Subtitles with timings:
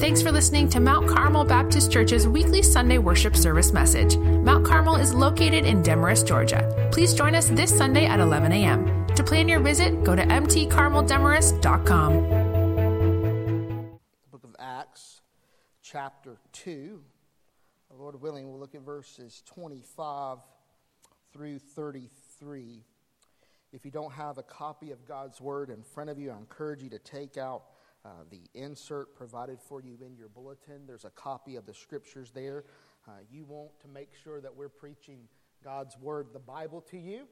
[0.00, 4.16] Thanks for listening to Mount Carmel Baptist Church's weekly Sunday worship service message.
[4.16, 6.88] Mount Carmel is located in Demorest, Georgia.
[6.90, 9.06] Please join us this Sunday at 11 a.m.
[9.08, 12.14] To plan your visit, go to mtcarmeldemorest.com.
[13.90, 13.98] The
[14.30, 15.20] book of Acts,
[15.82, 16.98] chapter 2.
[17.94, 20.38] Lord willing, we'll look at verses 25
[21.30, 22.86] through 33.
[23.74, 26.82] If you don't have a copy of God's Word in front of you, I encourage
[26.82, 27.64] you to take out
[28.04, 30.86] uh, the insert provided for you in your bulletin.
[30.86, 32.64] There's a copy of the Scriptures there.
[33.06, 35.28] Uh, you want to make sure that we're preaching
[35.62, 37.26] God's Word, the Bible, to you.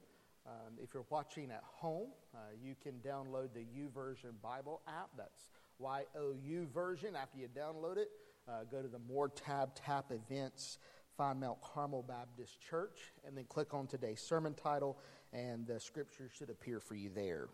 [0.46, 5.10] Um, if you're watching at home, uh, you can download the YouVersion Bible app.
[5.16, 7.16] That's Y O U version.
[7.16, 8.10] After you download it,
[8.48, 10.78] uh, go to the More tab, tap events
[11.18, 14.96] find Mount Carmel Baptist Church, and then click on today's sermon title,
[15.32, 17.48] and the scripture should appear for you there.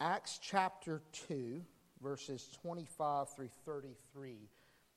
[0.00, 1.62] Acts chapter 2,
[2.02, 4.50] verses 25 through 33,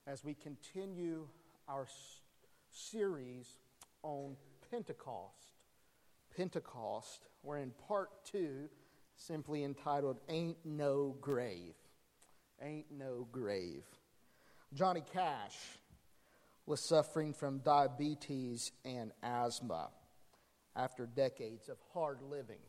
[0.08, 1.28] as we continue
[1.70, 1.88] our
[2.72, 3.48] series
[4.02, 4.36] on
[4.72, 5.54] Pentecost.
[6.36, 8.70] Pentecost, we're in part two,
[9.16, 11.76] simply entitled Ain't No Grave.
[12.60, 13.84] Ain't No Grave.
[14.74, 15.58] Johnny Cash
[16.66, 19.90] was suffering from diabetes and asthma
[20.76, 22.60] after decades of hard living.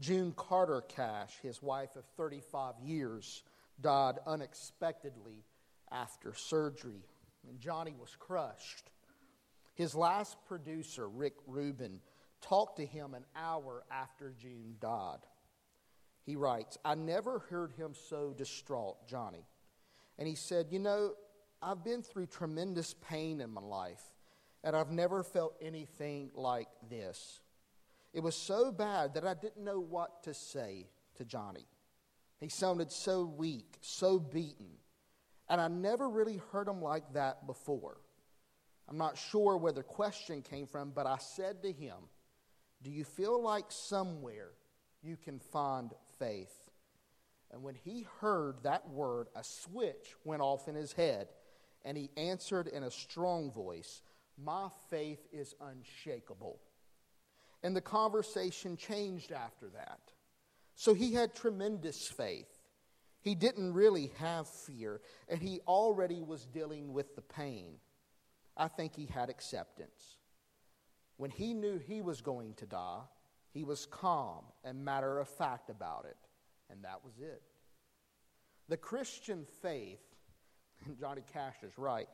[0.00, 3.42] June Carter Cash, his wife of 35 years,
[3.80, 5.44] died unexpectedly
[5.90, 7.04] after surgery,
[7.48, 8.90] and Johnny was crushed.
[9.74, 12.00] His last producer, Rick Rubin,
[12.40, 15.20] talked to him an hour after June died.
[16.24, 19.44] He writes, I never heard him so distraught, Johnny.
[20.18, 21.14] And he said, You know,
[21.60, 24.02] I've been through tremendous pain in my life,
[24.62, 27.40] and I've never felt anything like this.
[28.12, 31.66] It was so bad that I didn't know what to say to Johnny.
[32.38, 34.78] He sounded so weak, so beaten,
[35.48, 37.98] and I never really heard him like that before.
[38.88, 41.96] I'm not sure where the question came from, but I said to him,
[42.82, 44.50] Do you feel like somewhere
[45.02, 46.68] you can find faith?
[47.52, 51.28] And when he heard that word, a switch went off in his head
[51.84, 54.02] and he answered in a strong voice,
[54.42, 56.60] My faith is unshakable.
[57.62, 60.00] And the conversation changed after that.
[60.74, 62.48] So he had tremendous faith.
[63.20, 67.74] He didn't really have fear, and he already was dealing with the pain.
[68.56, 70.16] I think he had acceptance.
[71.18, 73.02] When he knew he was going to die,
[73.52, 76.16] he was calm and matter of fact about it,
[76.68, 77.42] and that was it.
[78.68, 80.00] The Christian faith
[80.86, 82.08] and Johnny Cash is right,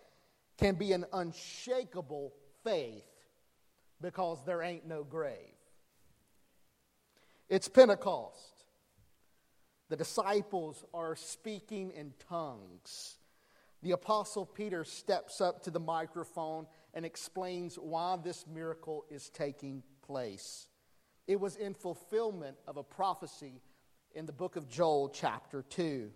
[0.58, 2.32] can be an unshakable
[2.64, 3.04] faith
[4.00, 5.34] because there ain't no grave.
[7.48, 8.64] It's Pentecost.
[9.88, 13.16] The disciples are speaking in tongues.
[13.82, 19.82] The Apostle Peter steps up to the microphone and explains why this miracle is taking
[20.02, 20.68] place.
[21.26, 23.62] It was in fulfillment of a prophecy
[24.14, 26.10] in the book of Joel, chapter 2.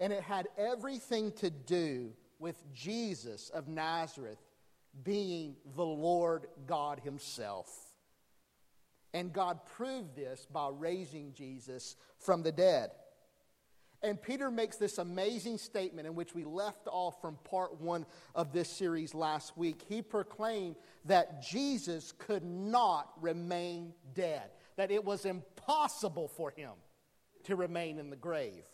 [0.00, 4.38] And it had everything to do with Jesus of Nazareth
[5.02, 7.68] being the Lord God Himself.
[9.12, 12.90] And God proved this by raising Jesus from the dead.
[14.02, 18.52] And Peter makes this amazing statement in which we left off from part one of
[18.52, 19.80] this series last week.
[19.88, 26.72] He proclaimed that Jesus could not remain dead, that it was impossible for him
[27.44, 28.64] to remain in the grave.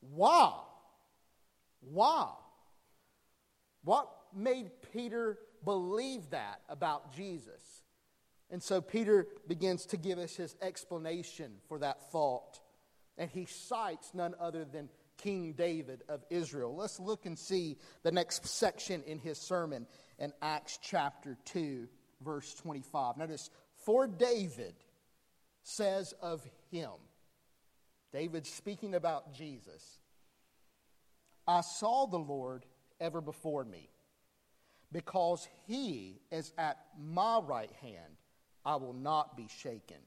[0.00, 0.52] Why?
[1.80, 2.28] Why?
[3.82, 7.82] What made Peter believe that about Jesus?
[8.50, 12.60] And so Peter begins to give us his explanation for that thought.
[13.18, 14.88] And he cites none other than
[15.18, 16.74] King David of Israel.
[16.74, 19.86] Let's look and see the next section in his sermon
[20.18, 21.88] in Acts chapter 2,
[22.24, 23.16] verse 25.
[23.16, 23.50] Notice,
[23.84, 24.74] for David
[25.62, 26.92] says of him,
[28.12, 29.98] David speaking about Jesus.
[31.46, 32.64] I saw the Lord
[33.00, 33.90] ever before me.
[34.90, 38.16] Because he is at my right hand,
[38.64, 39.98] I will not be shaken.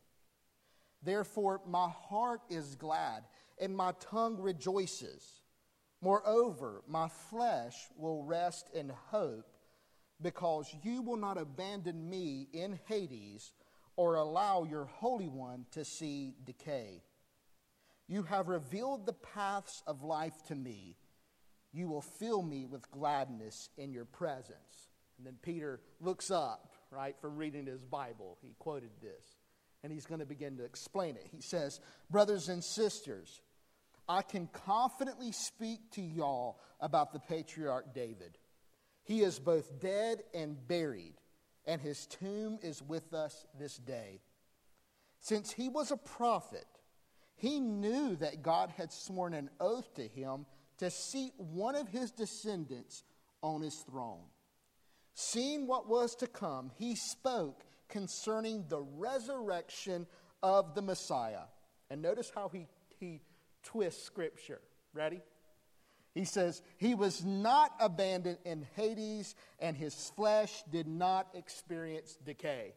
[1.04, 3.24] Therefore, my heart is glad
[3.60, 5.42] and my tongue rejoices.
[6.01, 9.45] Moreover, my flesh will rest in hope
[10.22, 13.51] because you will not abandon me in Hades
[13.95, 17.04] or allow your Holy One to see decay.
[18.07, 20.98] You have revealed the paths of life to me.
[21.73, 24.89] You will fill me with gladness in your presence.
[25.18, 28.38] And then Peter looks up, right, from reading his Bible.
[28.41, 29.38] He quoted this.
[29.83, 31.27] And he's going to begin to explain it.
[31.31, 31.79] He says,
[32.09, 33.41] Brothers and sisters,
[34.07, 38.38] I can confidently speak to y'all about the patriarch David.
[39.03, 41.15] He is both dead and buried,
[41.65, 44.21] and his tomb is with us this day.
[45.19, 46.65] Since he was a prophet,
[47.35, 50.45] he knew that God had sworn an oath to him
[50.81, 53.04] to seat one of his descendants
[53.44, 54.24] on his throne.
[55.13, 60.07] Seeing what was to come, he spoke concerning the resurrection
[60.42, 61.44] of the Messiah.
[61.92, 62.66] And notice how he,
[63.00, 63.22] he
[63.62, 64.60] twists scripture.
[64.95, 65.22] Ready?
[66.16, 72.74] He says, He was not abandoned in Hades, and his flesh did not experience decay.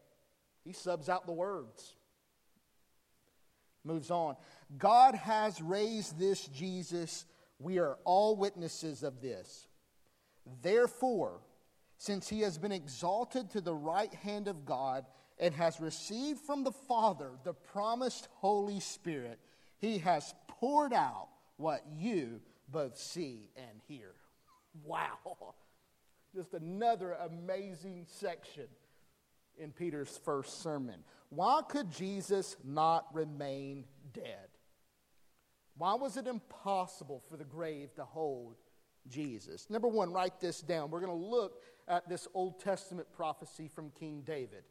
[0.63, 1.95] He subs out the words.
[3.83, 4.35] Moves on.
[4.77, 7.25] God has raised this Jesus.
[7.59, 9.67] We are all witnesses of this.
[10.61, 11.41] Therefore,
[11.97, 15.05] since he has been exalted to the right hand of God
[15.39, 19.39] and has received from the Father the promised Holy Spirit,
[19.79, 24.11] he has poured out what you both see and hear.
[24.83, 25.53] Wow.
[26.35, 28.67] Just another amazing section
[29.57, 31.03] in Peter's first sermon.
[31.29, 34.49] Why could Jesus not remain dead?
[35.77, 38.55] Why was it impossible for the grave to hold
[39.07, 39.69] Jesus?
[39.69, 40.89] Number one, write this down.
[40.89, 44.63] We're going to look at this Old Testament prophecy from King David.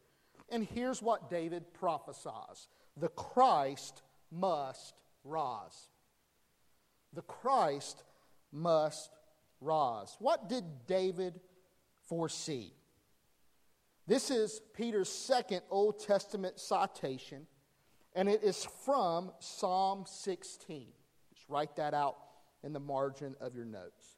[0.49, 2.67] And here's what David prophesies
[2.97, 5.89] the Christ must rise.
[7.13, 8.03] The Christ
[8.51, 9.11] must
[9.61, 10.15] rise.
[10.19, 11.39] What did David
[12.07, 12.73] foresee?
[14.07, 17.47] This is Peter's second Old Testament citation,
[18.13, 20.87] and it is from Psalm 16.
[21.47, 22.17] Write that out
[22.63, 24.17] in the margin of your notes.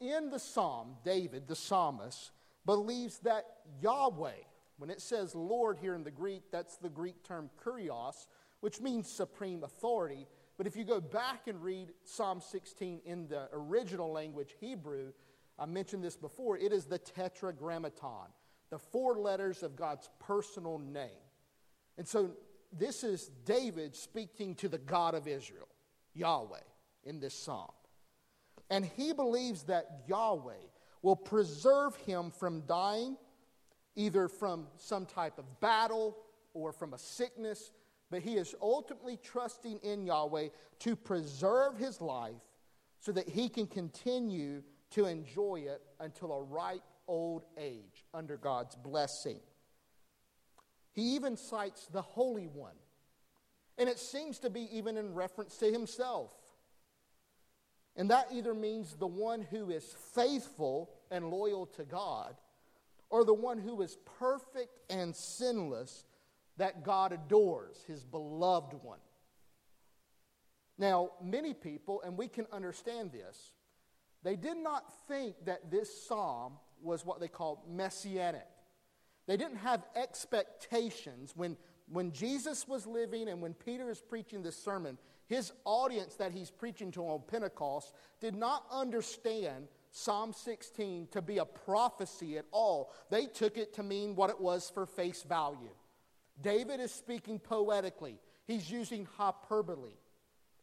[0.00, 2.30] In the psalm, David, the psalmist,
[2.64, 3.44] believes that
[3.82, 4.32] Yahweh,
[4.78, 8.26] when it says Lord here in the Greek, that's the Greek term kurios,
[8.60, 10.26] which means supreme authority.
[10.56, 15.12] But if you go back and read Psalm 16 in the original language, Hebrew,
[15.58, 18.28] I mentioned this before, it is the tetragrammaton,
[18.70, 21.10] the four letters of God's personal name.
[21.98, 22.30] And so
[22.72, 25.68] this is David speaking to the God of Israel,
[26.14, 26.58] Yahweh,
[27.04, 27.72] in this psalm.
[28.68, 30.52] And he believes that Yahweh
[31.02, 33.16] will preserve him from dying,
[33.96, 36.16] either from some type of battle
[36.54, 37.72] or from a sickness.
[38.10, 40.48] But he is ultimately trusting in Yahweh
[40.80, 42.42] to preserve his life
[43.00, 48.76] so that he can continue to enjoy it until a ripe old age under God's
[48.76, 49.40] blessing.
[50.92, 52.74] He even cites the Holy One.
[53.80, 56.32] And it seems to be even in reference to himself.
[57.96, 62.36] And that either means the one who is faithful and loyal to God,
[63.08, 66.04] or the one who is perfect and sinless
[66.58, 69.00] that God adores, his beloved one.
[70.78, 73.52] Now, many people, and we can understand this,
[74.22, 78.46] they did not think that this psalm was what they call messianic.
[79.26, 81.56] They didn't have expectations when,
[81.90, 84.96] when Jesus was living and when Peter is preaching this sermon
[85.30, 91.38] his audience that he's preaching to on Pentecost did not understand Psalm 16 to be
[91.38, 92.92] a prophecy at all.
[93.10, 95.70] They took it to mean what it was for face value.
[96.42, 99.92] David is speaking poetically, he's using hyperbole.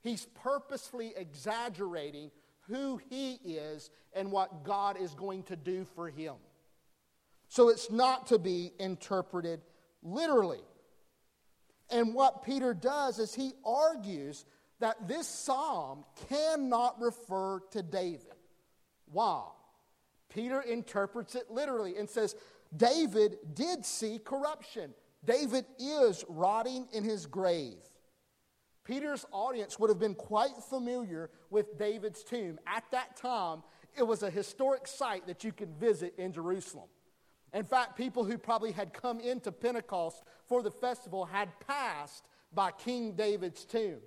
[0.04, 2.30] He's purposely exaggerating
[2.68, 6.36] who he is and what God is going to do for him.
[7.48, 9.62] So it's not to be interpreted
[10.04, 10.62] literally.
[11.89, 14.46] And what Peter does is he argues
[14.79, 18.36] that this psalm cannot refer to David.
[19.12, 19.44] Why?
[20.29, 22.36] Peter interprets it literally and says,
[22.75, 24.94] David did see corruption.
[25.24, 27.77] David is rotting in his grave.
[28.84, 32.60] Peter's audience would have been quite familiar with David's tomb.
[32.65, 33.63] At that time,
[33.98, 36.88] it was a historic site that you could visit in Jerusalem.
[37.54, 42.72] In fact, people who probably had come into Pentecost for the festival had passed by
[42.72, 44.00] King David's tomb.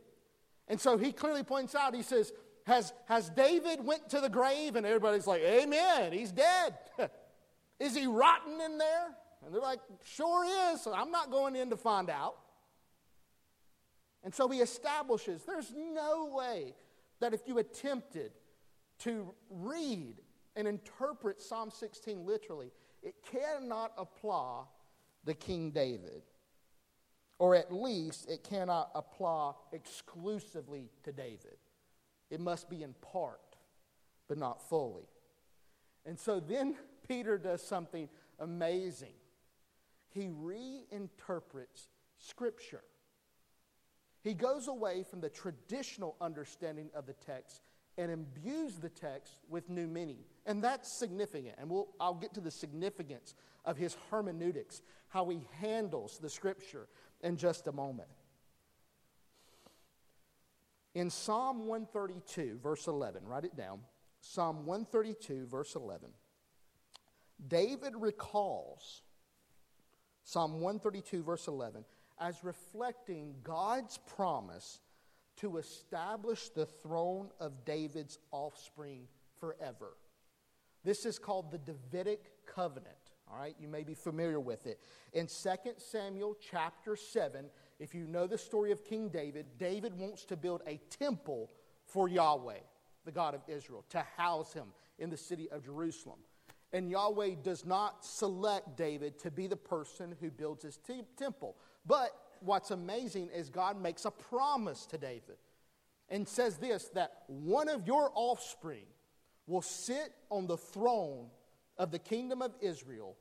[0.68, 2.32] And so he clearly points out, he says,
[2.66, 4.76] has, has David went to the grave?
[4.76, 6.78] And everybody's like, amen, he's dead.
[7.80, 9.09] is he rotten in there?
[9.44, 10.87] And they're like, sure is.
[10.87, 12.37] I'm not going in to find out.
[14.23, 16.75] And so he establishes there's no way
[17.20, 18.32] that if you attempted
[19.00, 20.16] to read
[20.56, 22.70] and interpret Psalm 16 literally,
[23.02, 24.64] it cannot apply
[25.26, 26.23] to King David
[27.40, 31.57] or at least it cannot apply exclusively to David.
[32.30, 33.57] It must be in part,
[34.28, 35.09] but not fully.
[36.04, 36.76] And so then
[37.09, 39.14] Peter does something amazing.
[40.11, 41.88] He reinterprets
[42.19, 42.85] Scripture.
[44.23, 47.62] he goes away from the traditional understanding of the text
[48.00, 50.16] and imbues the text with new meaning.
[50.47, 51.57] And that's significant.
[51.59, 53.35] And we'll, I'll get to the significance
[53.66, 56.88] of his hermeneutics, how he handles the scripture
[57.23, 58.09] in just a moment.
[60.95, 63.80] In Psalm 132, verse 11, write it down.
[64.23, 66.09] Psalm 132, verse 11.
[67.49, 69.02] David recalls
[70.25, 71.85] Psalm 132, verse 11,
[72.19, 74.80] as reflecting God's promise
[75.40, 79.06] to establish the throne of David's offspring
[79.38, 79.97] forever.
[80.85, 82.97] This is called the Davidic covenant.
[83.30, 84.80] All right, you may be familiar with it.
[85.12, 87.47] In 2 Samuel chapter 7,
[87.78, 91.50] if you know the story of King David, David wants to build a temple
[91.87, 92.59] for Yahweh,
[93.04, 94.68] the God of Israel, to house him
[94.99, 96.18] in the city of Jerusalem.
[96.73, 101.56] And Yahweh does not select David to be the person who builds his te- temple.
[101.87, 105.37] But what's amazing is God makes a promise to David
[106.09, 108.87] and says this that one of your offspring
[109.47, 111.26] will sit on the throne
[111.78, 113.16] of the kingdom of Israel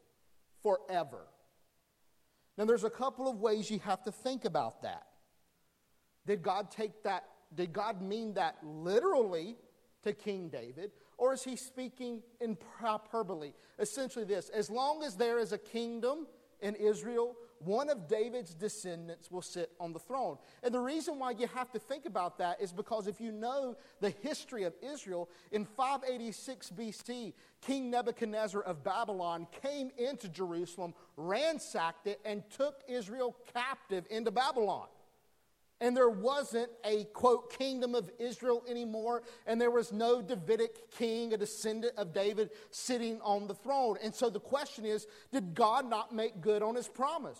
[0.62, 1.28] forever.
[2.58, 5.08] Now, there's a couple of ways you have to think about that.
[6.28, 7.24] Did God take that,
[7.56, 9.56] did God mean that literally
[10.04, 10.92] to King David?
[11.18, 13.54] Or is he speaking in hyperbole?
[13.80, 16.28] Essentially, this as long as there is a kingdom
[16.62, 20.38] in Israel, one of David's descendants will sit on the throne.
[20.64, 23.76] And the reason why you have to think about that is because if you know
[24.00, 32.08] the history of Israel, in 586 BC, King Nebuchadnezzar of Babylon came into Jerusalem, ransacked
[32.08, 34.88] it, and took Israel captive into Babylon
[35.82, 41.34] and there wasn't a quote kingdom of Israel anymore, and there was no Davidic king,
[41.34, 43.98] a descendant of David, sitting on the throne.
[44.04, 47.40] And so the question is did God not make good on his promise?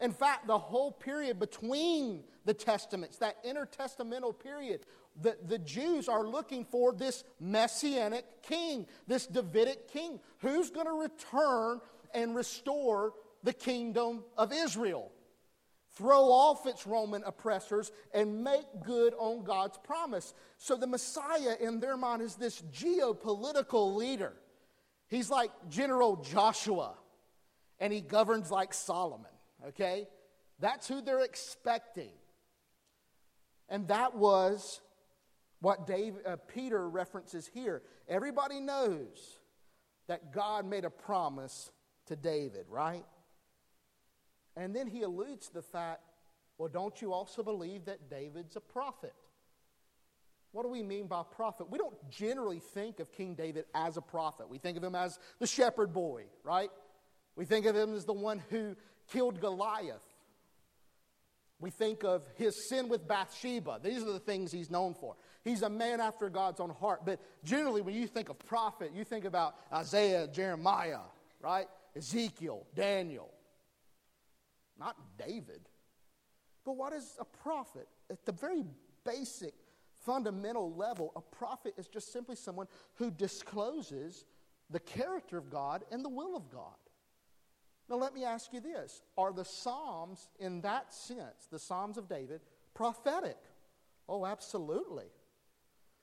[0.00, 4.80] In fact, the whole period between the testaments, that intertestamental period,
[5.20, 10.92] the, the Jews are looking for this messianic king, this Davidic king, who's going to
[10.92, 11.80] return
[12.12, 13.12] and restore
[13.44, 15.12] the kingdom of Israel
[15.96, 20.34] throw off its Roman oppressors, and make good on God's promise.
[20.58, 24.32] So the Messiah, in their mind, is this geopolitical leader.
[25.08, 26.94] He's like General Joshua,
[27.78, 29.30] and he governs like Solomon,
[29.68, 30.08] okay?
[30.58, 32.12] That's who they're expecting.
[33.68, 34.80] And that was
[35.60, 37.82] what Dave, uh, Peter references here.
[38.08, 39.38] Everybody knows
[40.08, 41.70] that God made a promise
[42.06, 43.04] to David, right?
[44.56, 46.02] And then he alludes to the fact
[46.58, 49.14] well, don't you also believe that David's a prophet?
[50.52, 51.68] What do we mean by prophet?
[51.68, 54.48] We don't generally think of King David as a prophet.
[54.48, 56.70] We think of him as the shepherd boy, right?
[57.34, 58.76] We think of him as the one who
[59.12, 60.04] killed Goliath.
[61.58, 63.80] We think of his sin with Bathsheba.
[63.82, 65.16] These are the things he's known for.
[65.42, 67.00] He's a man after God's own heart.
[67.04, 71.00] But generally, when you think of prophet, you think about Isaiah, Jeremiah,
[71.42, 71.66] right?
[71.96, 73.33] Ezekiel, Daniel
[74.78, 75.68] not David.
[76.64, 77.88] But what is a prophet?
[78.10, 78.64] At the very
[79.04, 79.54] basic,
[80.04, 84.24] fundamental level, a prophet is just simply someone who discloses
[84.70, 86.74] the character of God and the will of God.
[87.88, 92.08] Now, let me ask you this Are the Psalms, in that sense, the Psalms of
[92.08, 92.40] David,
[92.74, 93.38] prophetic?
[94.08, 95.06] Oh, absolutely.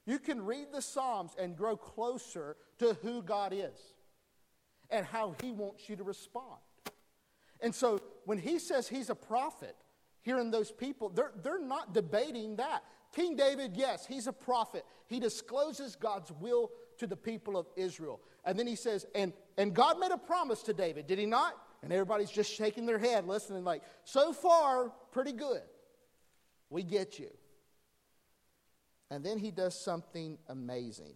[0.05, 3.93] You can read the Psalms and grow closer to who God is
[4.89, 6.59] and how He wants you to respond.
[7.61, 9.75] And so when he says he's a prophet,
[10.21, 12.83] hearing those people, they're, they're not debating that.
[13.13, 14.85] King David, yes, he's a prophet.
[15.07, 18.21] He discloses God's will to the people of Israel.
[18.45, 21.55] And then he says, and, and God made a promise to David, did he not?
[21.83, 25.61] And everybody's just shaking their head, listening, like, so far, pretty good.
[26.69, 27.29] We get you.
[29.09, 31.15] And then he does something amazing.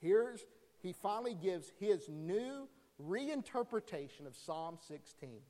[0.00, 0.44] Here's,
[0.80, 2.68] he finally gives his new
[3.02, 5.40] reinterpretation of Psalm 16.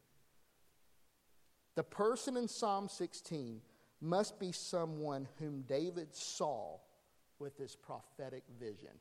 [1.74, 3.60] The person in Psalm 16
[4.00, 6.78] must be someone whom David saw
[7.38, 8.92] with his prophetic vision.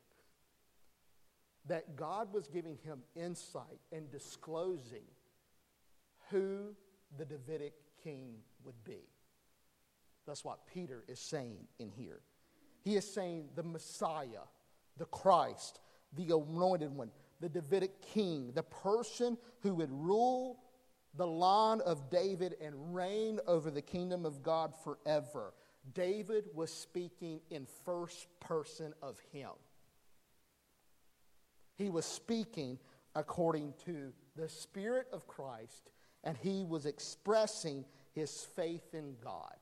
[1.67, 5.05] That God was giving him insight and disclosing
[6.29, 6.75] who
[7.17, 9.07] the Davidic king would be.
[10.25, 12.21] That's what Peter is saying in here.
[12.81, 14.45] He is saying the Messiah,
[14.97, 15.79] the Christ,
[16.15, 20.59] the anointed one, the Davidic king, the person who would rule
[21.15, 25.53] the line of David and reign over the kingdom of God forever.
[25.93, 29.51] David was speaking in first person of him.
[31.75, 32.79] He was speaking
[33.15, 35.91] according to the Spirit of Christ,
[36.23, 39.55] and he was expressing his faith in God.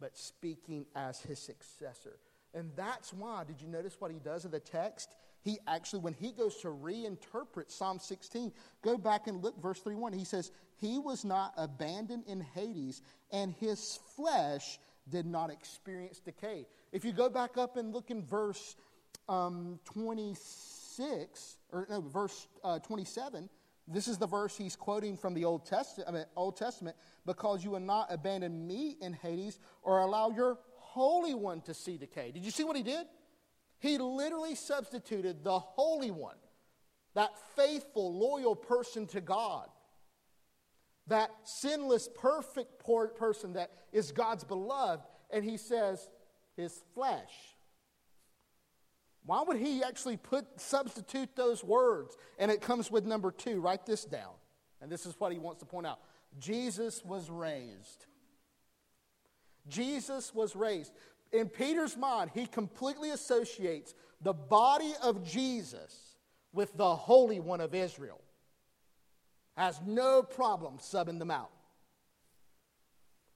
[0.00, 2.18] but speaking as his successor.
[2.52, 5.16] And that's why, did you notice what he does in the text?
[5.44, 8.50] He actually, when he goes to reinterpret Psalm 16,
[8.82, 10.14] go back and look, verse 31.
[10.14, 14.78] He says, He was not abandoned in Hades, and his flesh
[15.10, 16.66] did not experience decay.
[16.92, 18.74] If you go back up and look in verse
[19.28, 23.50] um, 26, or no, verse uh, 27,
[23.86, 26.96] this is the verse he's quoting from the Old Testament, I mean, Old Testament,
[27.26, 31.98] because you will not abandon me in Hades or allow your Holy One to see
[31.98, 32.30] decay.
[32.30, 33.06] Did you see what he did?
[33.80, 36.36] He literally substituted the Holy One,
[37.14, 39.68] that faithful, loyal person to God,
[41.06, 46.08] that sinless, perfect person that is God's beloved, and he says,
[46.56, 47.32] his flesh.
[49.26, 52.16] Why would he actually put substitute those words?
[52.38, 53.60] And it comes with number two.
[53.60, 54.32] Write this down.
[54.82, 56.00] And this is what he wants to point out.
[56.38, 58.06] Jesus was raised.
[59.66, 60.92] Jesus was raised.
[61.34, 66.16] In Peter's mind, he completely associates the body of Jesus
[66.52, 68.20] with the Holy One of Israel.
[69.56, 71.50] Has no problem subbing them out.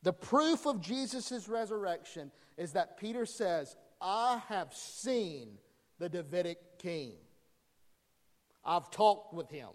[0.05, 5.59] The proof of Jesus' resurrection is that Peter says, I have seen
[5.99, 7.15] the Davidic king.
[8.65, 9.71] I've talked with him.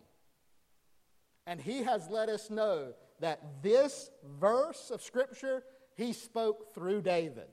[1.46, 5.63] And he has let us know that this verse of Scripture
[5.96, 7.48] he spoke through David.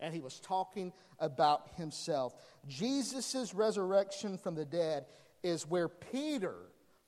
[0.00, 2.34] And he was talking about himself.
[2.66, 5.06] Jesus' resurrection from the dead
[5.42, 6.54] is where Peter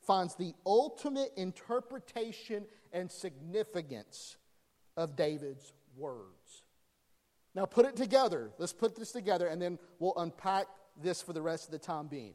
[0.07, 4.37] finds the ultimate interpretation and significance
[4.97, 6.63] of David's words.
[7.55, 8.51] Now, put it together.
[8.59, 10.67] Let's put this together, and then we'll unpack
[11.01, 12.35] this for the rest of the time being.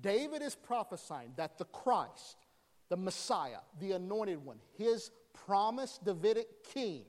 [0.00, 2.36] David is prophesying that the Christ,
[2.88, 5.10] the Messiah, the anointed one, his
[5.46, 7.04] promised Davidic king,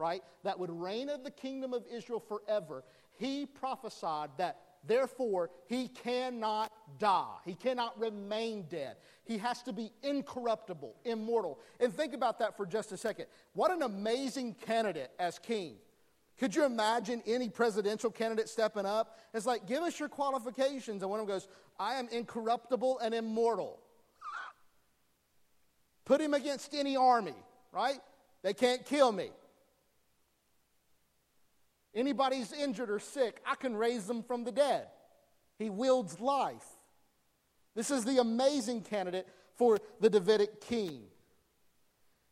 [0.00, 2.82] right, that would reign of the kingdom of Israel forever,
[3.18, 7.36] he prophesied that therefore he cannot die.
[7.44, 8.96] He cannot remain dead.
[9.24, 11.60] He has to be incorruptible, immortal.
[11.78, 13.26] And think about that for just a second.
[13.52, 15.76] What an amazing candidate as king.
[16.38, 19.18] Could you imagine any presidential candidate stepping up?
[19.34, 21.02] It's like, give us your qualifications.
[21.02, 21.46] And one of them goes,
[21.78, 23.78] I am incorruptible and immortal.
[26.06, 27.34] Put him against any army,
[27.72, 28.00] right?
[28.42, 29.30] They can't kill me.
[31.94, 34.86] Anybody's injured or sick, I can raise them from the dead.
[35.58, 36.64] He wields life.
[37.74, 39.26] This is the amazing candidate
[39.56, 41.02] for the Davidic king.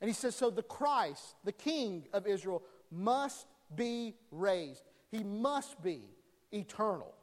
[0.00, 4.82] And he says, So the Christ, the king of Israel, must be raised.
[5.10, 6.02] He must be
[6.52, 7.14] eternal.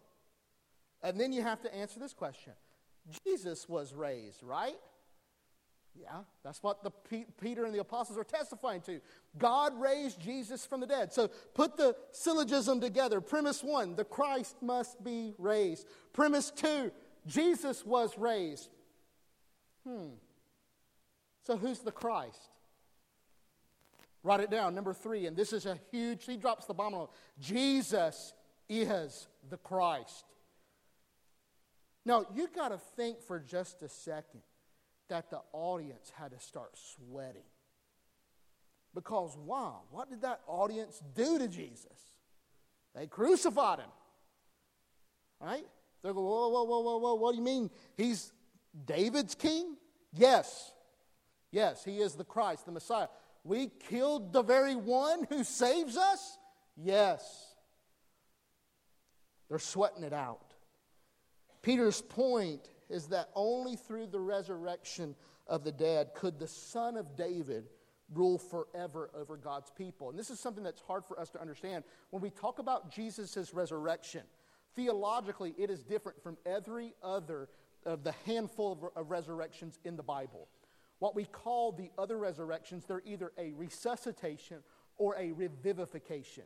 [1.01, 2.53] And then you have to answer this question
[3.25, 4.77] Jesus was raised, right?
[5.99, 8.99] Yeah, that's what the P- Peter and the apostles are testifying to.
[9.37, 11.13] God raised Jesus from the dead.
[11.13, 13.21] So put the syllogism together.
[13.21, 15.87] Premise one, the Christ must be raised.
[16.11, 16.91] Premise two,
[17.25, 18.69] Jesus was raised.
[19.87, 20.09] Hmm.
[21.43, 22.49] So who's the Christ?
[24.23, 24.75] Write it down.
[24.75, 27.07] Number three, and this is a huge, he drops the bomb on
[27.39, 28.33] Jesus
[28.67, 30.25] is the Christ.
[32.05, 34.41] Now, you got to think for just a second
[35.09, 37.43] that the audience had to start sweating.
[38.93, 39.73] Because why?
[39.91, 41.85] What did that audience do to Jesus?
[42.95, 43.89] They crucified him.
[45.41, 45.65] Right?
[46.01, 47.15] They go, whoa, whoa, whoa, whoa, whoa.
[47.15, 47.69] What do you mean?
[47.97, 48.31] He's
[48.85, 49.75] David's king?
[50.13, 50.71] Yes.
[51.51, 53.07] Yes, he is the Christ, the Messiah.
[53.43, 56.37] We killed the very one who saves us?
[56.77, 57.53] Yes.
[59.49, 60.53] They're sweating it out.
[61.61, 65.15] Peter's point is that only through the resurrection
[65.47, 67.69] of the dead could the Son of David
[68.13, 70.09] rule forever over God's people.
[70.09, 71.83] And this is something that's hard for us to understand.
[72.11, 74.21] When we talk about Jesus' resurrection,
[74.75, 77.49] theologically, it is different from every other
[77.85, 80.47] of the handful of, resurrections in the Bible
[80.99, 84.57] what we call the other resurrections, they're either a resuscitation
[84.97, 86.43] or a revivification.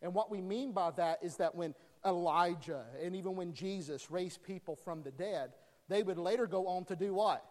[0.00, 1.74] And what we mean by that is that when
[2.04, 5.52] Elijah and even when Jesus raised people from the dead,
[5.88, 7.44] they would later go on to do what?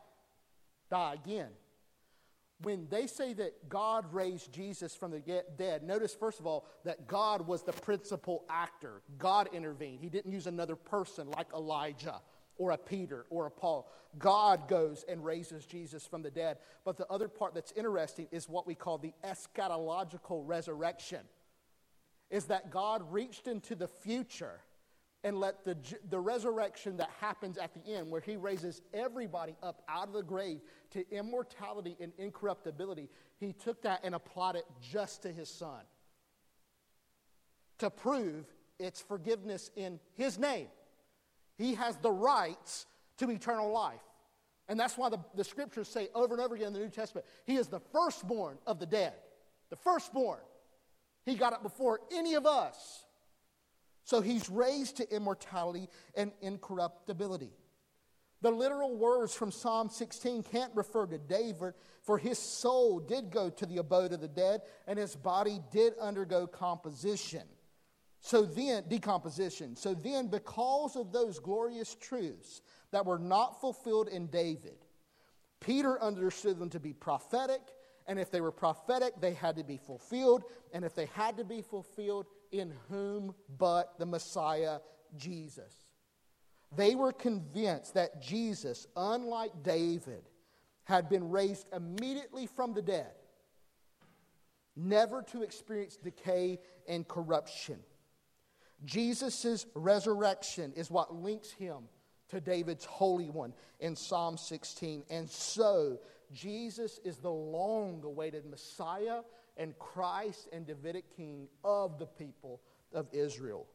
[0.90, 1.50] Die again.
[2.64, 7.08] When they say that God raised Jesus from the dead, notice first of all that
[7.08, 9.02] God was the principal actor.
[9.18, 10.00] God intervened.
[10.00, 12.22] He didn't use another person like Elijah
[12.58, 13.90] or a Peter or a Paul.
[14.20, 16.58] God goes and raises Jesus from the dead.
[16.86, 21.22] But the other part that's interesting is what we call the eschatological resurrection.
[22.30, 24.60] Is that God reached into the future
[25.24, 25.78] and let the,
[26.10, 30.24] the resurrection that happens at the end, where he raises everybody up out of the
[30.24, 35.82] grave to immortality and incorruptibility, he took that and applied it just to his son.
[37.80, 38.46] to prove
[38.80, 40.68] its forgiveness in His name.
[41.58, 42.86] He has the rights
[43.18, 44.02] to eternal life.
[44.68, 47.26] And that's why the, the scriptures say over and over again in the New Testament,
[47.46, 49.14] He is the firstborn of the dead.
[49.70, 50.40] The firstborn.
[51.26, 53.06] He got it before any of us.
[54.04, 57.52] So He's raised to immortality and incorruptibility.
[58.42, 63.52] The literal words from Psalm 16 can't refer to David, for his soul did go
[63.52, 67.44] to the abode of the dead, and his body did undergo composition.
[68.20, 69.76] So then, decomposition.
[69.76, 72.62] So then, because of those glorious truths
[72.92, 74.78] that were not fulfilled in David,
[75.60, 77.62] Peter understood them to be prophetic,
[78.08, 81.44] and if they were prophetic, they had to be fulfilled, and if they had to
[81.44, 84.80] be fulfilled, in whom but the Messiah,
[85.18, 85.74] Jesus.
[86.76, 90.24] They were convinced that Jesus, unlike David,
[90.86, 93.12] had been raised immediately from the dead,
[94.76, 97.80] never to experience decay and corruption.
[98.86, 101.84] Jesus' resurrection is what links him
[102.30, 105.04] to David's Holy One in Psalm 16.
[105.10, 106.00] And so,
[106.32, 109.20] Jesus is the long awaited Messiah
[109.58, 112.62] and Christ and Davidic King of the people
[112.94, 113.68] of Israel.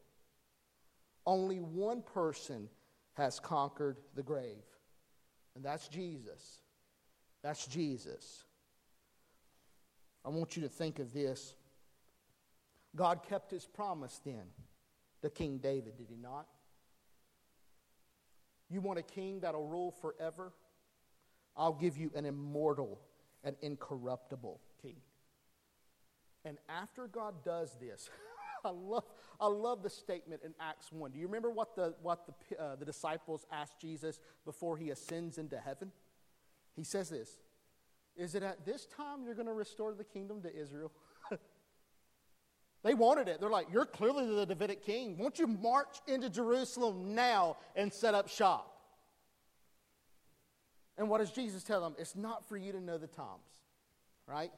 [1.25, 2.69] Only one person
[3.13, 4.63] has conquered the grave,
[5.55, 6.61] and that's Jesus.
[7.43, 8.43] That's Jesus.
[10.25, 11.55] I want you to think of this.
[12.95, 14.43] God kept his promise then
[15.21, 16.47] to King David, did he not?
[18.69, 20.51] You want a king that'll rule forever?
[21.55, 22.99] I'll give you an immortal
[23.43, 24.97] and incorruptible king.
[26.47, 28.09] And after God does this,
[28.65, 29.03] I love,
[29.39, 31.11] I love the statement in Acts 1.
[31.11, 35.37] Do you remember what the, what the, uh, the disciples asked Jesus before he ascends
[35.37, 35.91] into heaven?
[36.75, 37.41] He says this
[38.15, 40.93] Is it at this time you're going to restore the kingdom to Israel?
[42.83, 43.41] they wanted it.
[43.41, 45.17] They're like, You're clearly the Davidic king.
[45.17, 48.73] Won't you march into Jerusalem now and set up shop?
[50.97, 51.95] And what does Jesus tell them?
[51.99, 53.61] It's not for you to know the times,
[54.25, 54.51] right?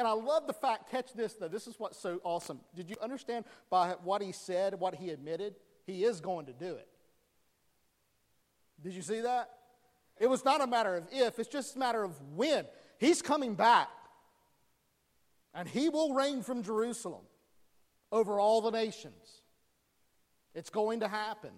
[0.00, 2.60] And I love the fact, catch this though, this is what's so awesome.
[2.74, 5.56] Did you understand by what he said, what he admitted?
[5.84, 6.88] He is going to do it.
[8.82, 9.50] Did you see that?
[10.18, 12.64] It was not a matter of if, it's just a matter of when.
[12.98, 13.90] He's coming back.
[15.52, 17.26] And he will reign from Jerusalem
[18.10, 19.42] over all the nations.
[20.54, 21.52] It's going to happen.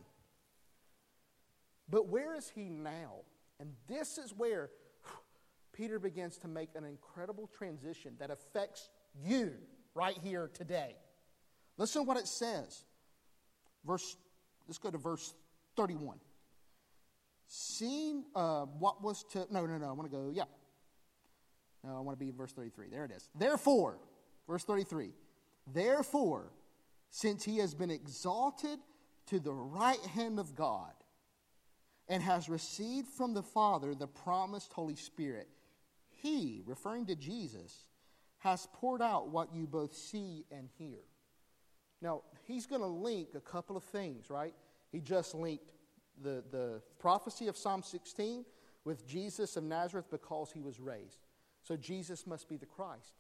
[1.89, 3.21] But where is he now?
[3.61, 4.71] And this is where
[5.73, 8.91] Peter begins to make an incredible transition that affects
[9.25, 9.53] you
[9.95, 10.95] right here today.
[11.79, 12.85] Listen to what it says.
[13.85, 14.17] Verse,
[14.69, 15.35] let's go to verse
[15.77, 16.19] 31.
[17.47, 20.45] Seeing uh, what was to, no, no, no, I want to go, yeah.
[21.85, 22.89] No, I want to be verse 33.
[22.91, 23.29] There it is.
[23.35, 23.99] Therefore,
[24.47, 25.11] verse 33,
[25.73, 26.53] therefore,
[27.11, 28.79] since he has been exalted
[29.27, 30.93] to the right hand of God
[32.09, 35.49] and has received from the Father the promised Holy Spirit,
[36.23, 37.85] he, referring to Jesus,
[38.39, 40.99] has poured out what you both see and hear.
[42.01, 44.55] Now, he's going to link a couple of things, right?
[44.91, 45.65] He just linked
[46.23, 48.45] the, the prophecy of Psalm 16
[48.85, 51.19] with Jesus of Nazareth because he was raised.
[51.63, 53.15] So Jesus must be the Christ.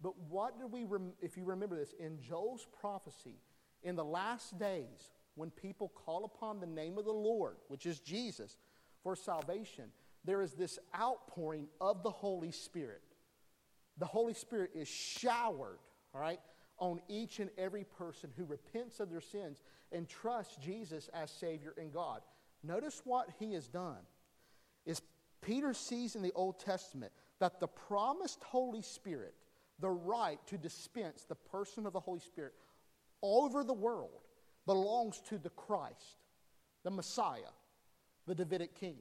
[0.00, 3.36] But what do we, rem- if you remember this, in Joel's prophecy,
[3.82, 8.00] in the last days, when people call upon the name of the Lord, which is
[8.00, 8.56] Jesus,
[9.02, 9.86] for salvation,
[10.24, 13.02] there is this outpouring of the Holy Spirit.
[13.98, 15.78] The Holy Spirit is showered,
[16.14, 16.40] all right,
[16.78, 21.74] on each and every person who repents of their sins and trusts Jesus as Savior
[21.76, 22.22] and God.
[22.62, 23.98] Notice what he has done
[24.86, 25.02] is
[25.40, 29.34] Peter sees in the Old Testament that the promised Holy Spirit,
[29.80, 32.54] the right to dispense the person of the Holy Spirit
[33.20, 34.20] all over the world,
[34.66, 36.18] belongs to the Christ,
[36.84, 37.52] the Messiah,
[38.26, 38.96] the Davidic king.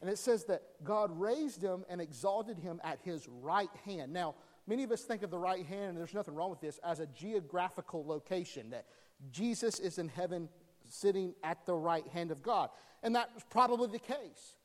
[0.00, 4.12] And it says that God raised him and exalted him at his right hand.
[4.12, 4.34] Now,
[4.66, 7.00] many of us think of the right hand, and there's nothing wrong with this, as
[7.00, 8.86] a geographical location, that
[9.30, 10.48] Jesus is in heaven
[10.88, 12.70] sitting at the right hand of God.
[13.02, 14.56] And that's probably the case.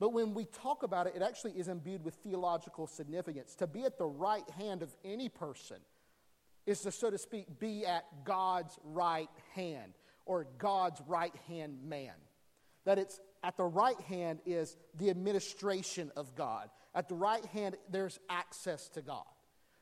[0.00, 3.54] But when we talk about it, it actually is imbued with theological significance.
[3.56, 5.76] To be at the right hand of any person
[6.66, 9.92] is to, so to speak, be at God's right hand
[10.26, 12.14] or God's right hand man.
[12.84, 16.70] That it's at the right hand is the administration of God.
[16.94, 19.26] At the right hand, there's access to God.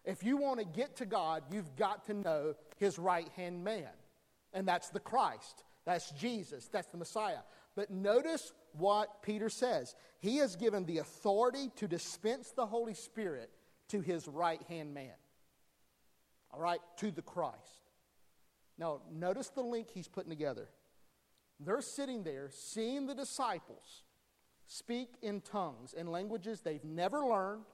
[0.05, 3.88] If you want to get to God, you've got to know his right hand man.
[4.53, 5.62] And that's the Christ.
[5.85, 6.68] That's Jesus.
[6.72, 7.38] That's the Messiah.
[7.77, 9.94] But notice what Peter says.
[10.18, 13.48] He has given the authority to dispense the Holy Spirit
[13.90, 15.14] to his right hand man.
[16.51, 16.81] All right?
[16.98, 17.57] To the Christ.
[18.77, 20.68] Now, notice the link he's putting together.
[21.64, 24.03] They're sitting there seeing the disciples
[24.66, 27.64] speak in tongues and languages they've never learned,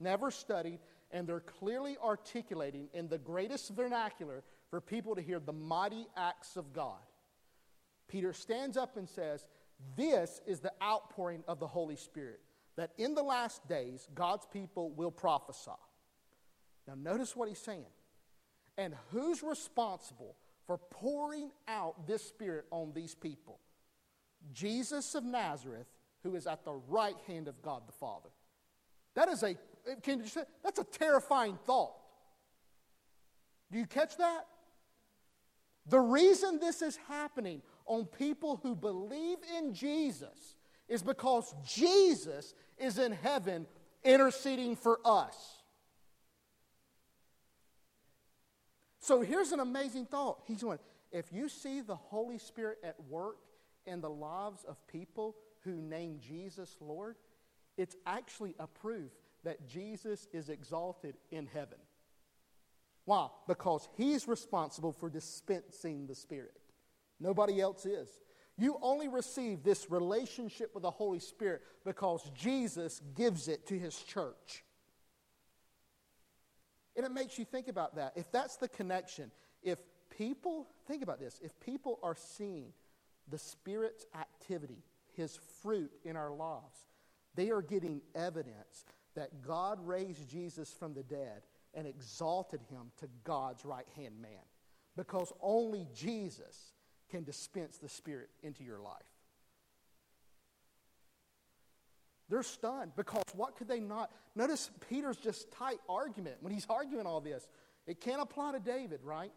[0.00, 5.52] never studied, and they're clearly articulating in the greatest vernacular for people to hear the
[5.52, 6.98] mighty acts of God.
[8.08, 9.46] Peter stands up and says,
[9.96, 12.40] This is the outpouring of the Holy Spirit,
[12.76, 15.70] that in the last days God's people will prophesy.
[16.86, 17.86] Now, notice what he's saying.
[18.76, 23.60] And who's responsible for pouring out this Spirit on these people?
[24.52, 25.86] Jesus of Nazareth,
[26.22, 28.28] who is at the right hand of God the Father.
[29.14, 29.56] That is a,
[30.02, 31.92] can you say, that's a terrifying thought.
[33.70, 34.46] Do you catch that?
[35.86, 40.56] The reason this is happening on people who believe in Jesus
[40.88, 43.66] is because Jesus is in heaven
[44.04, 45.61] interceding for us.
[49.02, 50.42] So here's an amazing thought.
[50.46, 50.78] He's going,
[51.10, 53.38] if you see the Holy Spirit at work
[53.84, 55.34] in the lives of people
[55.64, 57.16] who name Jesus Lord,
[57.76, 59.10] it's actually a proof
[59.42, 61.78] that Jesus is exalted in heaven.
[63.04, 63.26] Why?
[63.48, 66.56] Because he's responsible for dispensing the Spirit.
[67.18, 68.08] Nobody else is.
[68.56, 73.96] You only receive this relationship with the Holy Spirit because Jesus gives it to his
[73.96, 74.62] church.
[76.96, 78.12] And it makes you think about that.
[78.16, 79.30] If that's the connection,
[79.62, 79.78] if
[80.16, 82.72] people, think about this, if people are seeing
[83.28, 86.86] the Spirit's activity, his fruit in our lives,
[87.34, 91.42] they are getting evidence that God raised Jesus from the dead
[91.74, 94.30] and exalted him to God's right hand man.
[94.96, 96.72] Because only Jesus
[97.10, 99.11] can dispense the Spirit into your life.
[102.32, 104.10] They're stunned because what could they not?
[104.34, 107.46] Notice Peter's just tight argument when he's arguing all this.
[107.86, 109.32] It can't apply to David, right?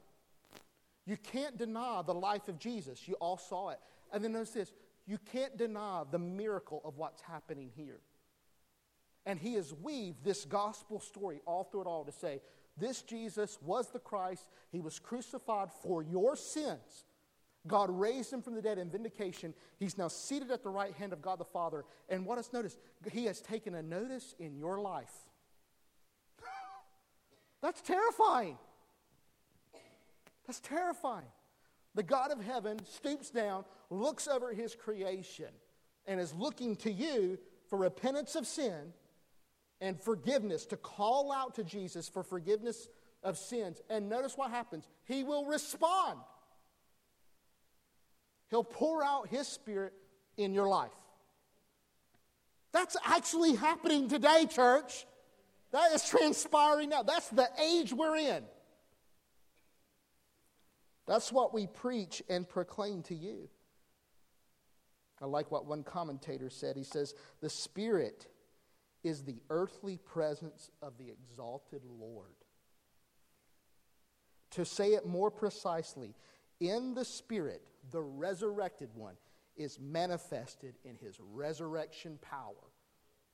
[1.05, 3.05] You can't deny the life of Jesus.
[3.05, 3.79] You all saw it.
[4.13, 4.71] And then notice this
[5.05, 7.99] you can't deny the miracle of what's happening here.
[9.25, 12.39] And he has weaved this gospel story all through it all to say,
[12.77, 14.47] this Jesus was the Christ.
[14.71, 17.03] He was crucified for your sins.
[17.67, 19.53] God raised him from the dead in vindication.
[19.77, 21.83] He's now seated at the right hand of God the Father.
[22.09, 22.77] And what has notice,
[23.11, 25.13] He has taken a notice in your life.
[27.61, 28.57] That's terrifying.
[30.45, 31.25] That's terrifying.
[31.95, 35.47] The God of heaven stoops down, looks over his creation,
[36.05, 38.93] and is looking to you for repentance of sin
[39.81, 42.87] and forgiveness, to call out to Jesus for forgiveness
[43.23, 43.81] of sins.
[43.89, 46.19] And notice what happens He will respond.
[48.49, 49.93] He'll pour out His Spirit
[50.37, 50.91] in your life.
[52.71, 55.05] That's actually happening today, church.
[55.71, 57.03] That is transpiring now.
[57.03, 58.43] That's the age we're in.
[61.07, 63.49] That's what we preach and proclaim to you.
[65.21, 66.75] I like what one commentator said.
[66.75, 68.27] He says, The Spirit
[69.03, 72.35] is the earthly presence of the exalted Lord.
[74.51, 76.15] To say it more precisely,
[76.59, 79.15] in the Spirit, the resurrected one
[79.55, 82.53] is manifested in his resurrection power.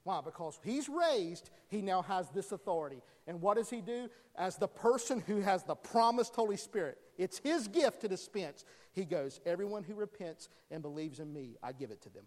[0.04, 0.22] Why?
[0.24, 3.02] Because he's raised, he now has this authority.
[3.28, 4.10] And what does he do?
[4.36, 8.66] As the person who has the promised Holy Spirit, it's his gift to dispense.
[8.94, 12.24] He goes, Everyone who repents and believes in me, I give it to them.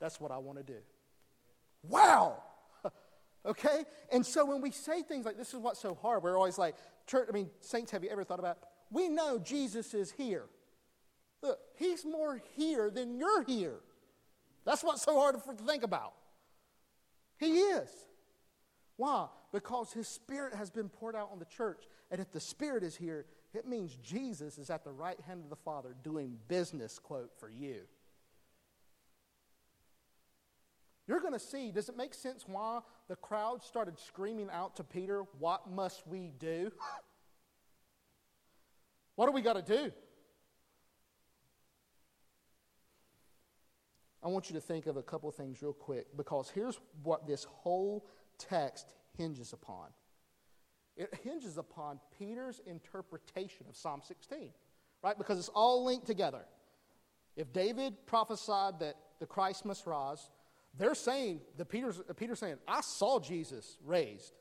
[0.00, 0.78] That's what I want to do.
[1.82, 2.42] Wow!
[3.44, 3.84] Okay?
[4.12, 6.76] And so when we say things like this is what's so hard, we're always like,
[7.08, 8.58] church, I mean, saints, have you ever thought about
[8.92, 10.44] we know Jesus is here.
[11.42, 13.80] Look, he's more here than you're here.
[14.64, 16.14] That's what's so hard for to think about.
[17.38, 17.90] He is.
[18.96, 19.26] Why?
[19.52, 21.84] Because his spirit has been poured out on the church.
[22.10, 25.50] And if the spirit is here, it means Jesus is at the right hand of
[25.50, 27.80] the Father doing business, quote, for you.
[31.08, 34.84] You're going to see, does it make sense why the crowd started screaming out to
[34.84, 36.70] Peter, What must we do?
[39.16, 39.92] what do we got to do?
[44.22, 47.26] I want you to think of a couple of things real quick because here's what
[47.26, 48.06] this whole
[48.38, 49.88] text hinges upon
[50.96, 54.50] it hinges upon Peter's interpretation of Psalm 16,
[55.02, 55.16] right?
[55.16, 56.44] Because it's all linked together.
[57.36, 60.28] If David prophesied that the Christ must rise,
[60.76, 64.34] they're saying, the Peter's, Peter's saying, I saw Jesus raised.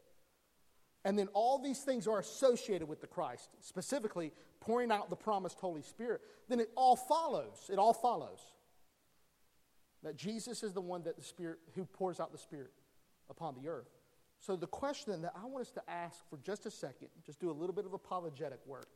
[1.04, 5.60] And then all these things are associated with the Christ, specifically pouring out the promised
[5.60, 6.22] Holy Spirit.
[6.48, 7.70] Then it all follows.
[7.72, 8.40] It all follows.
[10.04, 12.72] That Jesus is the one that the Spirit who pours out the Spirit
[13.30, 13.90] upon the earth.
[14.40, 17.52] So the question that I want us to ask for just a second, just do
[17.52, 18.88] a little bit of apologetic work.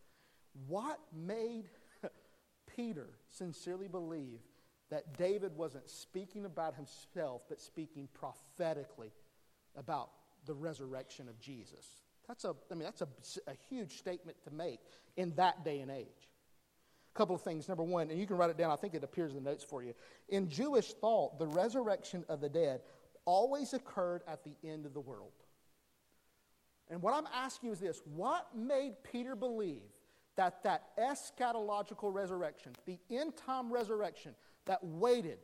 [0.67, 1.65] what made
[2.75, 4.39] Peter sincerely believe
[4.89, 9.11] that David wasn't speaking about himself, but speaking prophetically
[9.75, 10.09] about
[10.45, 12.01] the resurrection of Jesus?
[12.27, 13.07] That's a, I mean, that's a,
[13.47, 14.79] a huge statement to make
[15.15, 16.29] in that day and age.
[17.15, 17.67] Couple of things.
[17.67, 19.63] Number one, and you can write it down, I think it appears in the notes
[19.63, 19.93] for you.
[20.29, 22.81] In Jewish thought, the resurrection of the dead
[23.23, 25.31] always occurred at the end of the world.
[26.89, 29.81] And what I'm asking you is this what made Peter believe
[30.35, 35.39] that that eschatological resurrection, the end time resurrection that waited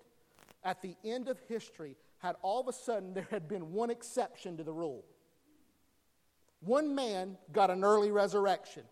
[0.64, 4.58] at the end of history, had all of a sudden there had been one exception
[4.58, 5.06] to the rule?
[6.60, 8.84] One man got an early resurrection.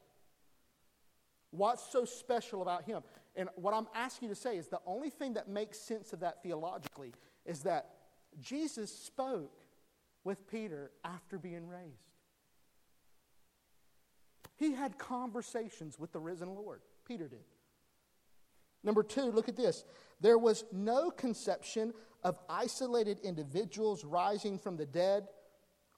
[1.52, 3.02] What's so special about him?
[3.36, 6.20] And what I'm asking you to say is the only thing that makes sense of
[6.20, 7.14] that theologically
[7.46, 7.90] is that
[8.40, 9.58] Jesus spoke
[10.24, 12.10] with Peter after being raised.
[14.58, 16.82] He had conversations with the risen Lord.
[17.06, 17.46] Peter did.
[18.84, 19.86] Number two, look at this.
[20.22, 25.28] There was no conception of isolated individuals rising from the dead.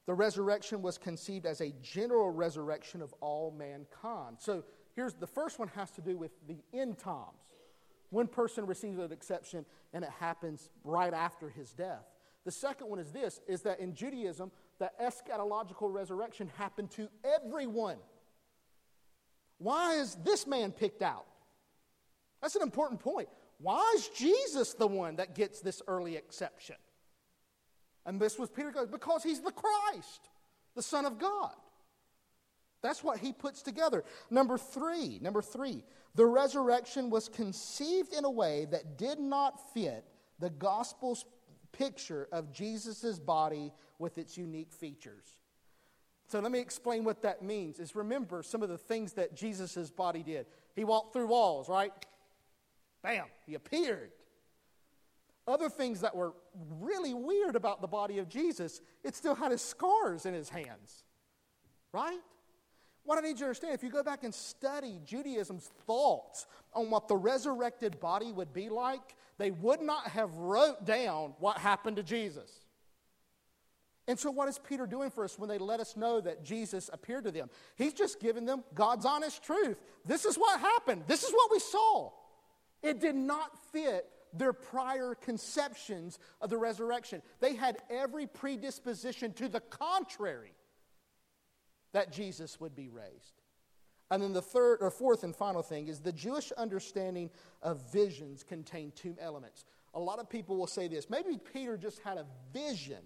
[0.06, 4.38] The resurrection was conceived as a general resurrection of all mankind.
[4.40, 4.64] So
[4.96, 7.38] here's the first one has to do with the end times.
[8.10, 12.06] One person receives an exception and it happens right after his death.
[12.44, 17.98] The second one is this is that in Judaism, the eschatological resurrection happened to everyone.
[19.60, 21.26] Why is this man picked out?
[22.42, 23.30] That's an important point.
[23.60, 26.78] Why is Jesus the one that gets this early exception?
[28.08, 30.30] And this was Peter goes, because he's the Christ,
[30.76, 31.54] the Son of God.
[32.82, 34.04] That's what he puts together.
[34.30, 35.84] Number three, number three,
[36.16, 40.06] the resurrection was conceived in a way that did not fit
[40.40, 41.26] the gospel's
[41.72, 45.38] picture of Jesus' body with its unique features.
[46.28, 47.80] So let me explain what that means.
[47.80, 50.48] Is remember some of the things that Jesus' body did.
[50.76, 51.92] He walked through walls, right?
[53.04, 54.12] Bam, he appeared.
[55.48, 56.34] Other things that were
[56.80, 61.04] really weird about the body of Jesus, it still had his scars in his hands,
[61.92, 62.20] right?
[63.04, 66.90] What I need you to understand, if you go back and study Judaism's thoughts on
[66.90, 71.98] what the resurrected body would be like, they would not have wrote down what happened
[71.98, 72.50] to Jesus.
[74.08, 76.90] And so, what is Peter doing for us when they let us know that Jesus
[76.92, 77.50] appeared to them?
[77.76, 79.78] He's just giving them God's honest truth.
[80.06, 82.12] This is what happened, this is what we saw.
[82.84, 87.22] It did not fit their prior conceptions of the resurrection.
[87.40, 90.54] They had every predisposition to the contrary
[91.94, 93.42] that Jesus would be raised.
[94.10, 97.30] And then the third or fourth and final thing is the Jewish understanding
[97.62, 99.64] of visions contain two elements.
[99.94, 103.00] A lot of people will say this maybe Peter just had a vision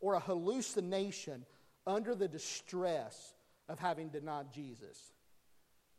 [0.00, 1.44] or a hallucination
[1.86, 3.34] under the distress
[3.68, 5.12] of having denied Jesus.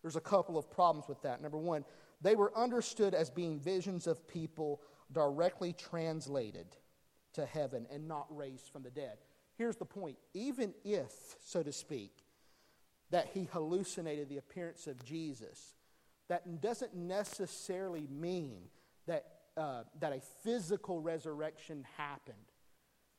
[0.02, 1.42] There's a couple of problems with that.
[1.42, 1.86] Number one,
[2.22, 6.68] they were understood as being visions of people directly translated
[7.34, 9.18] to heaven and not raised from the dead.
[9.58, 12.24] Here's the point even if, so to speak,
[13.12, 15.76] that he hallucinated the appearance of Jesus,
[16.28, 18.64] that doesn't necessarily mean
[19.06, 22.36] that, uh, that a physical resurrection happened.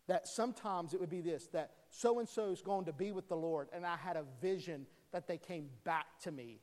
[0.06, 3.28] That sometimes it would be this that so and so is going to be with
[3.28, 6.60] the Lord, and I had a vision that they came back to me.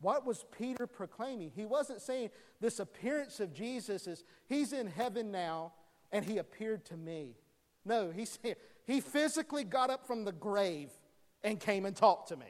[0.00, 1.52] What was Peter proclaiming?
[1.54, 5.72] He wasn't saying this appearance of Jesus is he's in heaven now
[6.10, 7.36] and he appeared to me.
[7.84, 10.90] No, he said he physically got up from the grave
[11.42, 12.46] and came and talked to me.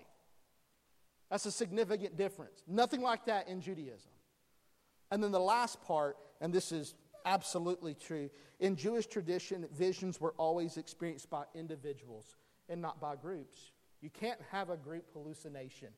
[1.31, 2.63] That's a significant difference.
[2.67, 4.11] Nothing like that in Judaism.
[5.11, 10.35] And then the last part, and this is absolutely true, in Jewish tradition, visions were
[10.39, 12.37] always experienced by individuals
[12.69, 13.73] and not by groups.
[14.01, 15.89] You can't have a group hallucination,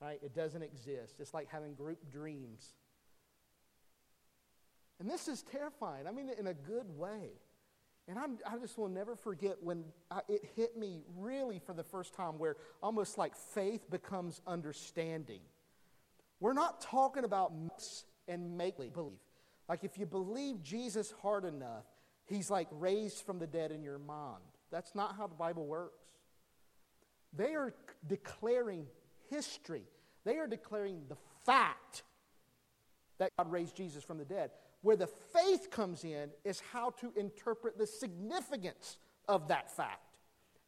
[0.00, 0.20] right?
[0.22, 1.16] It doesn't exist.
[1.18, 2.74] It's like having group dreams.
[4.98, 6.06] And this is terrifying.
[6.06, 7.30] I mean, in a good way.
[8.10, 11.84] And I'm, i just will never forget when I, it hit me really for the
[11.84, 15.38] first time where almost like faith becomes understanding.
[16.40, 19.20] We're not talking about mix and make believe.
[19.68, 21.84] Like if you believe Jesus hard enough,
[22.26, 24.42] he's like raised from the dead in your mind.
[24.72, 25.94] That's not how the Bible works.
[27.32, 27.72] They are
[28.08, 28.86] declaring
[29.30, 29.84] history,
[30.24, 32.02] they are declaring the fact
[33.18, 34.50] that God raised Jesus from the dead.
[34.82, 38.96] Where the faith comes in is how to interpret the significance
[39.28, 40.16] of that fact.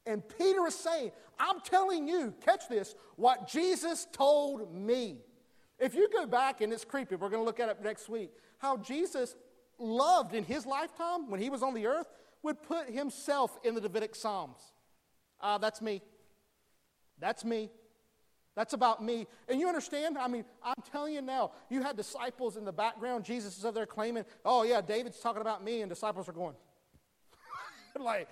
[0.06, 5.18] And Peter is saying, I'm telling you, catch this, what Jesus told me.
[5.78, 8.30] If you go back, and it's creepy, we're going to look at it next week,
[8.58, 9.34] how Jesus
[9.78, 12.06] loved in his lifetime when he was on the earth
[12.42, 14.60] would put himself in the Davidic Psalms.
[15.40, 16.02] Ah, uh, that's me.
[17.18, 17.70] That's me.
[18.54, 19.26] That's about me.
[19.48, 20.18] And you understand?
[20.18, 23.24] I mean, I'm telling you now, you had disciples in the background.
[23.24, 25.80] Jesus is up there claiming, oh, yeah, David's talking about me.
[25.80, 26.54] And disciples are going,
[27.98, 28.28] like,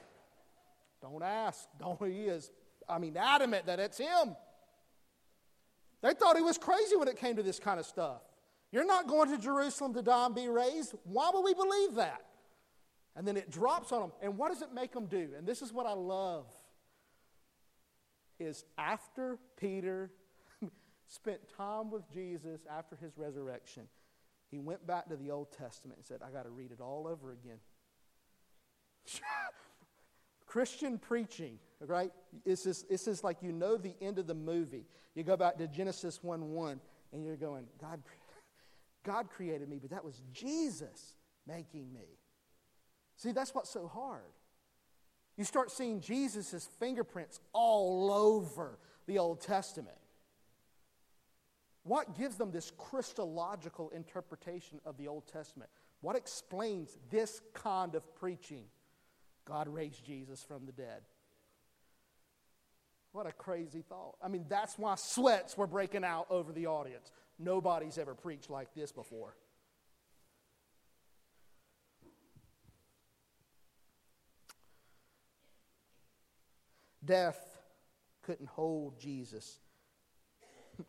[1.00, 1.66] don't ask.
[1.78, 2.50] Don't, he is,
[2.88, 4.36] I mean, adamant that it's him.
[6.02, 8.20] They thought he was crazy when it came to this kind of stuff.
[8.72, 10.94] You're not going to Jerusalem to die and be raised.
[11.04, 12.22] Why would we believe that?
[13.16, 14.12] And then it drops on them.
[14.22, 15.30] And what does it make them do?
[15.36, 16.46] And this is what I love
[18.40, 20.10] is after Peter
[21.06, 23.84] spent time with Jesus after his resurrection,
[24.50, 27.06] he went back to the Old Testament and said, I got to read it all
[27.06, 27.58] over again.
[30.46, 32.10] Christian preaching, right?
[32.44, 34.86] It's just, it's just like you know the end of the movie.
[35.14, 36.80] You go back to Genesis 1 1,
[37.12, 38.02] and you're going, God,
[39.04, 41.14] God created me, but that was Jesus
[41.46, 42.18] making me.
[43.16, 44.32] See, that's what's so hard.
[45.40, 49.96] You start seeing Jesus' fingerprints all over the Old Testament.
[51.82, 55.70] What gives them this Christological interpretation of the Old Testament?
[56.02, 58.64] What explains this kind of preaching?
[59.46, 61.00] God raised Jesus from the dead.
[63.12, 64.16] What a crazy thought.
[64.22, 67.10] I mean, that's why sweats were breaking out over the audience.
[67.38, 69.34] Nobody's ever preached like this before.
[77.10, 77.58] Death
[78.22, 79.58] couldn't hold Jesus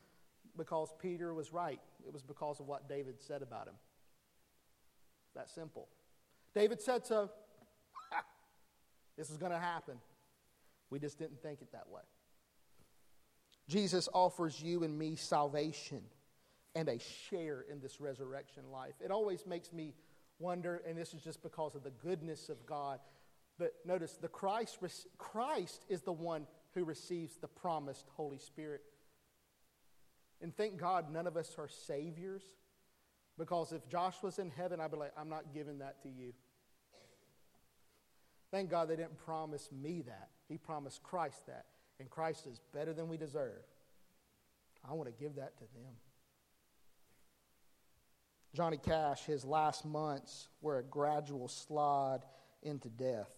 [0.55, 1.79] because Peter was right.
[2.05, 3.73] It was because of what David said about him.
[5.33, 5.87] That simple.
[6.53, 7.31] David said so.
[9.17, 9.95] this is going to happen.
[10.91, 12.03] We just didn't think it that way.
[13.67, 16.03] Jesus offers you and me salvation
[16.75, 16.99] and a
[17.31, 18.93] share in this resurrection life.
[19.03, 19.95] It always makes me
[20.37, 22.99] wonder, and this is just because of the goodness of God.
[23.57, 24.79] But notice, the Christ,
[25.17, 28.81] Christ is the one who receives the promised Holy Spirit.
[30.41, 32.43] And thank God none of us are saviors.
[33.37, 36.33] Because if Josh was in heaven, I'd be like, I'm not giving that to you.
[38.51, 40.29] Thank God they didn't promise me that.
[40.47, 41.65] He promised Christ that.
[41.99, 43.63] And Christ is better than we deserve.
[44.87, 45.93] I want to give that to them.
[48.53, 52.19] Johnny Cash, his last months were a gradual slide
[52.63, 53.29] into death.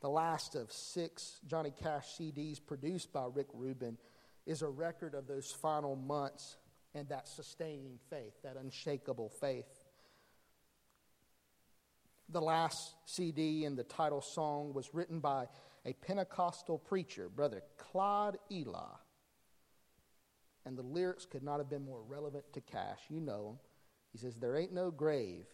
[0.00, 3.98] The last of six Johnny Cash CDs produced by Rick Rubin
[4.46, 6.56] is a record of those final months
[6.94, 9.66] and that sustaining faith, that unshakable faith.
[12.30, 15.46] The last CD and the title song was written by
[15.84, 18.94] a Pentecostal preacher, Brother Claude Ely.
[20.64, 23.00] And the lyrics could not have been more relevant to Cash.
[23.08, 23.58] You know him.
[24.12, 25.46] He says, There ain't no grave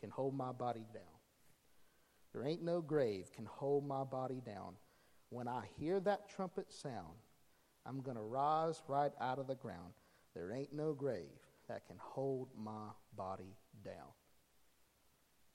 [0.00, 1.17] can hold my body down.
[2.32, 4.74] There ain't no grave can hold my body down.
[5.30, 7.16] When I hear that trumpet sound,
[7.86, 9.92] I'm going to rise right out of the ground.
[10.34, 14.12] There ain't no grave that can hold my body down.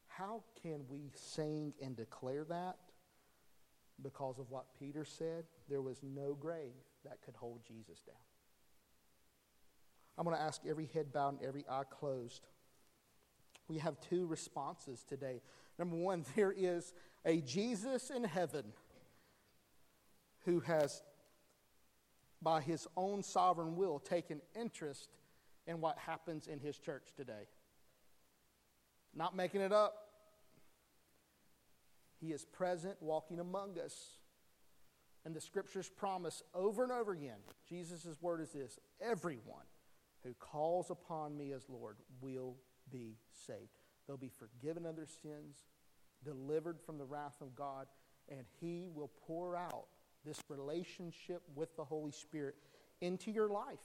[0.07, 2.77] How can we sing and declare that?
[4.01, 8.15] Because of what Peter said, there was no grave that could hold Jesus down.
[10.17, 12.45] I'm going to ask every head bowed and every eye closed.
[13.67, 15.41] We have two responses today.
[15.77, 16.93] Number one, there is
[17.25, 18.65] a Jesus in heaven
[20.45, 21.01] who has,
[22.41, 25.09] by his own sovereign will, taken interest
[25.65, 27.47] in what happens in his church today.
[29.15, 29.95] Not making it up.
[32.19, 34.17] He is present, walking among us.
[35.25, 39.65] And the scriptures promise over and over again Jesus' word is this everyone
[40.23, 42.55] who calls upon me as Lord will
[42.91, 43.17] be
[43.47, 43.82] saved.
[44.07, 45.63] They'll be forgiven of their sins,
[46.23, 47.87] delivered from the wrath of God,
[48.29, 49.87] and He will pour out
[50.25, 52.55] this relationship with the Holy Spirit
[53.01, 53.79] into your life.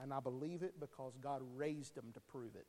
[0.00, 2.66] And I believe it because God raised Him to prove it.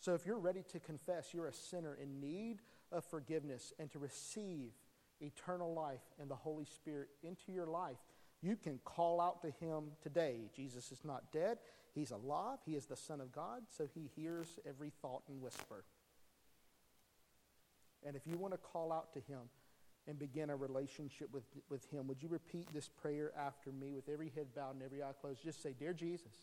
[0.00, 2.58] So if you're ready to confess you're a sinner in need
[2.92, 4.72] of forgiveness and to receive
[5.20, 7.96] eternal life and the Holy Spirit into your life,
[8.42, 10.50] you can call out to him today.
[10.54, 11.58] Jesus is not dead,
[11.94, 15.84] he's alive, he is the Son of God, so he hears every thought and whisper.
[18.06, 19.40] And if you want to call out to him
[20.06, 24.08] and begin a relationship with, with him, would you repeat this prayer after me with
[24.08, 25.42] every head bowed and every eye closed?
[25.42, 26.34] Just say, Dear Jesus,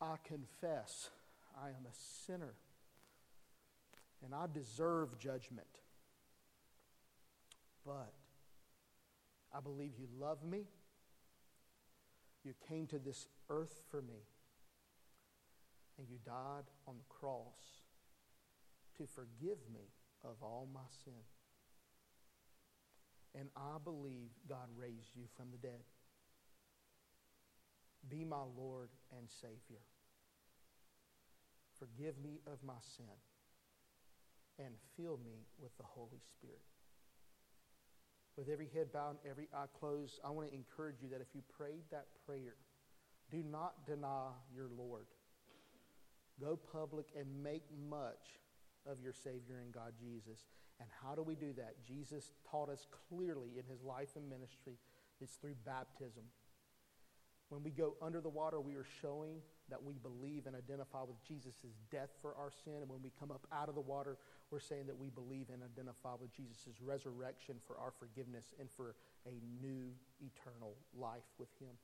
[0.00, 1.10] I confess
[1.60, 1.94] I am a
[2.26, 2.54] sinner
[4.24, 5.66] and I deserve judgment.
[7.84, 8.12] But
[9.54, 10.64] I believe you love me.
[12.46, 14.28] You came to this earth for me.
[15.98, 17.82] And you died on the cross
[18.98, 19.90] to forgive me
[20.22, 21.24] of all my sin.
[23.38, 25.84] and I believe God raised you from the dead.
[28.08, 28.88] Be my Lord
[29.18, 29.82] and Savior.
[31.78, 33.20] Forgive me of my sin
[34.58, 36.64] and fill me with the Holy Spirit.
[38.36, 41.28] With every head bowed and every eye closed, I want to encourage you that if
[41.34, 42.56] you prayed that prayer,
[43.30, 45.06] do not deny your Lord.
[46.40, 48.38] Go public and make much
[48.86, 50.44] of your Savior and God Jesus.
[50.80, 51.76] And how do we do that?
[51.86, 54.74] Jesus taught us clearly in his life and ministry
[55.20, 56.24] it's through baptism.
[57.48, 61.22] When we go under the water, we are showing that we believe and identify with
[61.26, 61.54] Jesus'
[61.90, 62.78] death for our sin.
[62.80, 64.16] And when we come up out of the water,
[64.50, 68.94] we're saying that we believe and identify with Jesus' resurrection for our forgiveness and for
[69.26, 69.90] a new
[70.20, 71.74] eternal life with him.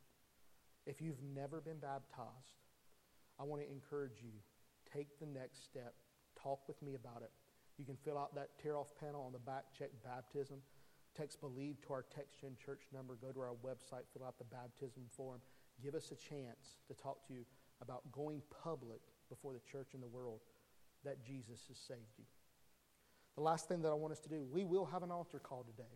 [0.87, 2.62] If you've never been baptized,
[3.39, 4.33] I want to encourage you
[4.93, 5.95] take the next step.
[6.41, 7.30] Talk with me about it.
[7.78, 10.59] You can fill out that tear off panel on the back, check baptism.
[11.16, 13.16] Text believe to our text gen church number.
[13.20, 15.41] Go to our website, fill out the baptism form.
[15.83, 17.45] Give us a chance to talk to you
[17.83, 20.41] about going public before the church and the world
[21.05, 22.24] that Jesus has saved you.
[23.35, 25.64] The last thing that I want us to do, we will have an altar call
[25.64, 25.89] today.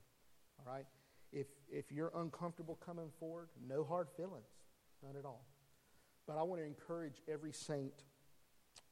[0.59, 0.87] All right?
[1.32, 4.49] If, if you're uncomfortable coming forward, no hard feelings,
[5.03, 5.47] none at all.
[6.26, 7.93] But I want to encourage every saint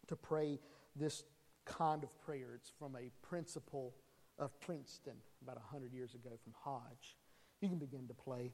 [0.08, 0.60] to pray
[0.94, 1.24] this
[1.64, 2.52] kind of prayer.
[2.54, 3.94] It's from a principal
[4.38, 7.16] of Princeton about 100 years ago from Hodge.
[7.60, 8.52] You can begin to play.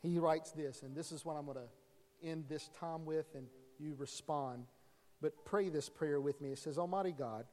[0.00, 1.68] He writes this, and this is what I'm going to
[2.24, 3.46] end this time with, and
[3.78, 4.64] you respond.
[5.20, 6.52] But pray this prayer with me.
[6.52, 7.44] It says, Almighty God,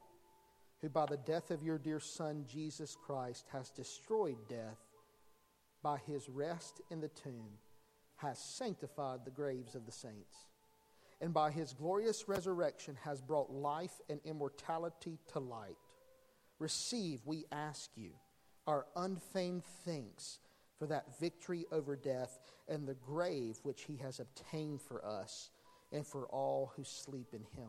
[0.80, 4.78] who by the death of your dear Son, Jesus Christ, has destroyed death
[5.82, 7.58] by his rest in the tomb,
[8.16, 10.46] has sanctified the graves of the saints
[11.22, 15.78] and by his glorious resurrection has brought life and immortality to light.
[16.58, 18.10] Receive, we ask you,
[18.66, 20.40] our unfeigned thanks
[20.82, 25.50] for that victory over death and the grave which he has obtained for us
[25.92, 27.68] and for all who sleep in him.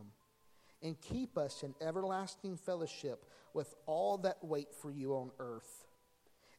[0.82, 5.86] And keep us in everlasting fellowship with all that wait for you on earth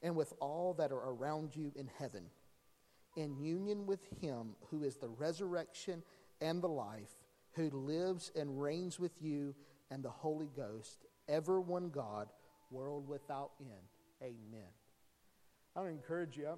[0.01, 2.23] and with all that are around you in heaven,
[3.17, 6.01] in union with him who is the resurrection
[6.39, 7.17] and the life,
[7.51, 9.53] who lives and reigns with you
[9.91, 12.29] and the Holy Ghost, ever one God,
[12.71, 13.89] world without end.
[14.23, 14.69] Amen.
[15.75, 16.57] I want to encourage you.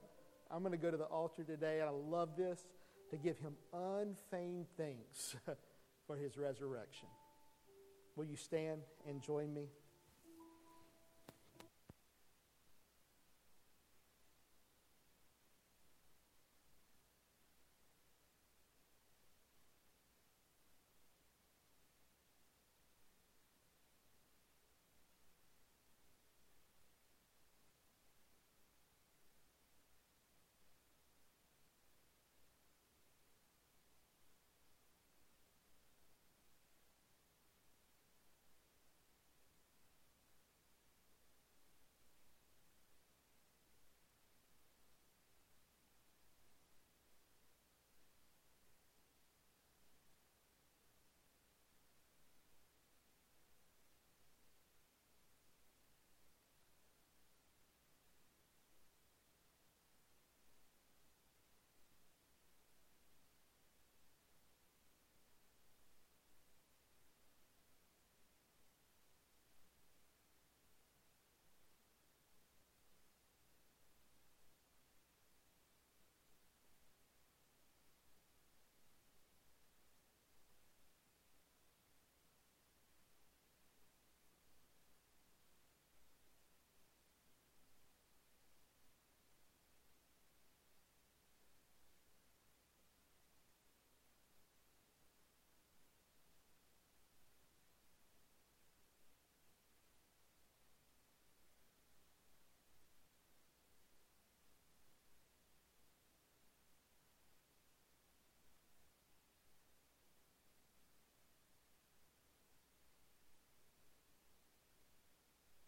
[0.51, 2.61] I'm going to go to the altar today, and I love this
[3.09, 5.35] to give him unfeigned thanks
[6.07, 7.07] for his resurrection.
[8.15, 9.69] Will you stand and join me?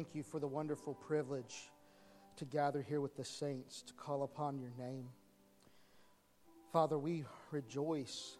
[0.10, 1.70] Thank you for the wonderful privilege
[2.38, 5.05] to gather here with the saints to call upon your name.
[6.74, 8.36] Father, we rejoice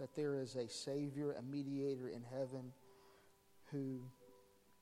[0.00, 2.72] that there is a Savior, a mediator in heaven
[3.70, 4.00] who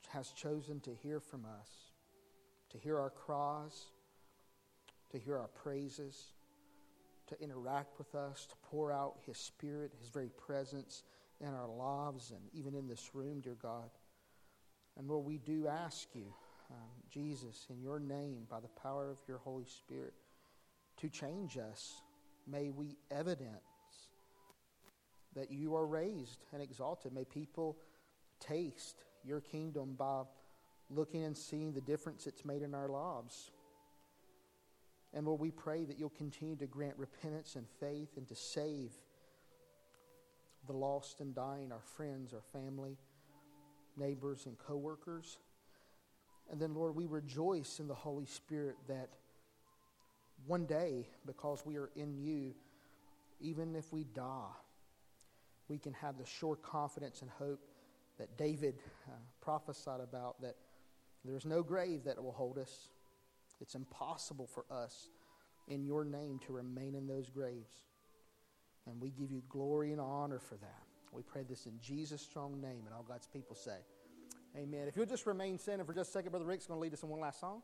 [0.07, 1.69] has chosen to hear from us,
[2.71, 3.85] to hear our cries,
[5.11, 6.33] to hear our praises,
[7.27, 11.03] to interact with us, to pour out His Spirit, His very presence
[11.39, 13.91] in our lives and even in this room, dear God.
[14.99, 16.25] And Lord, we do ask you
[16.69, 16.77] um,
[17.09, 20.13] Jesus, in your name, by the power of your Holy Spirit,
[20.97, 22.01] to change us.
[22.45, 23.49] May we evidence
[25.35, 27.13] that you are raised and exalted.
[27.13, 27.77] May people
[28.41, 30.23] taste your kingdom by
[30.89, 33.51] looking and seeing the difference it's made in our lives.
[35.13, 38.91] And Lord, we pray that you'll continue to grant repentance and faith and to save
[40.67, 42.97] the lost and dying, our friends, our family,
[43.97, 45.37] neighbors, and coworkers.
[46.51, 49.09] And then, Lord, we rejoice in the Holy Spirit that
[50.47, 52.55] one day, because we are in you,
[53.41, 54.51] even if we die,
[55.67, 57.59] we can have the sure confidence and hope
[58.17, 58.75] that David
[59.07, 59.11] uh,
[59.41, 60.55] prophesied about that
[61.25, 62.89] there's no grave that will hold us.
[63.61, 65.09] It's impossible for us
[65.67, 67.71] in your name to remain in those graves.
[68.87, 70.88] And we give you glory and honor for that.
[71.11, 73.77] We pray this in Jesus' strong name, and all God's people say,
[74.57, 74.87] Amen.
[74.87, 77.03] If you'll just remain standing for just a second, Brother Rick's going to lead us
[77.03, 77.61] in one last song.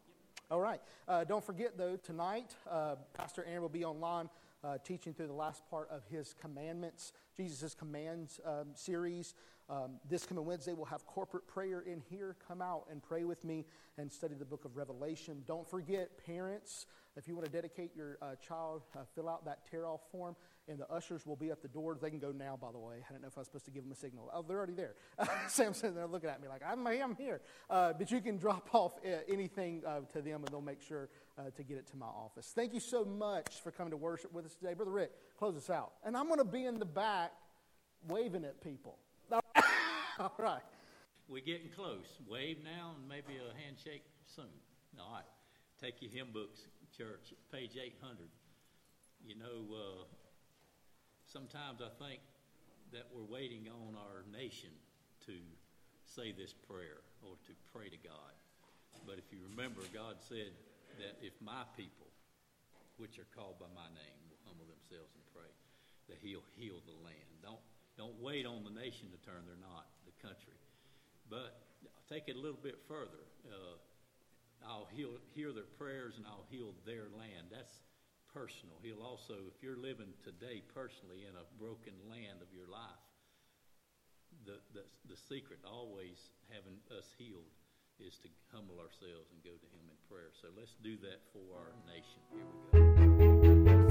[0.51, 0.79] All right.
[1.07, 4.29] Uh, don't forget, though, tonight, uh, Pastor Aaron will be online
[4.63, 9.33] uh, teaching through the last part of his commandments, Jesus' commands um, series.
[9.67, 12.35] Um, this coming Wednesday, we'll have corporate prayer in here.
[12.47, 13.65] Come out and pray with me
[13.97, 15.43] and study the book of Revelation.
[15.47, 16.85] Don't forget, parents,
[17.17, 20.35] if you want to dedicate your uh, child, uh, fill out that tear off form,
[20.67, 21.97] and the ushers will be at the door.
[21.99, 22.97] They can go now, by the way.
[23.09, 24.29] I don't know if I was supposed to give them a signal.
[24.33, 24.95] Oh, they're already there.
[25.47, 27.41] Sam's sitting there looking at me like, I'm, I'm here.
[27.69, 31.09] Uh, but you can drop off uh, anything uh, to them, and they'll make sure
[31.39, 32.51] uh, to get it to my office.
[32.53, 34.75] Thank you so much for coming to worship with us today.
[34.75, 35.93] Brother Rick, close us out.
[36.03, 37.31] And I'm going to be in the back
[38.07, 38.99] waving at people.
[40.19, 40.63] All right.
[41.27, 42.07] We're getting close.
[42.29, 44.47] Wave now and maybe a handshake soon.
[44.95, 45.27] All right.
[45.81, 48.23] Take your hymn books, church, page 800.
[49.27, 50.07] You know, uh,
[51.27, 52.23] sometimes I think
[52.95, 54.71] that we're waiting on our nation
[55.27, 55.35] to
[56.07, 58.31] say this prayer or to pray to God.
[59.03, 60.55] But if you remember, God said
[61.03, 62.07] that if my people,
[62.95, 65.51] which are called by my name, will humble themselves and pray,
[66.07, 67.35] that He'll heal the land.
[67.43, 67.59] Don't
[67.95, 69.87] don't wait on the nation to turn; they're not
[70.25, 70.57] country.
[71.29, 71.53] But
[71.85, 73.21] I'll take it a little bit further.
[73.45, 73.77] Uh,
[74.65, 77.53] I'll heal, hear their prayers and I'll heal their land.
[77.53, 77.73] That's
[78.33, 78.81] personal.
[78.81, 83.05] He'll also, if you're living today personally in a broken land of your life,
[84.43, 86.17] the, the, the secret always
[86.49, 87.47] having us healed
[88.01, 90.33] is to humble ourselves and go to Him in prayer.
[90.41, 92.19] So let's do that for our nation.
[92.33, 93.44] Here we go.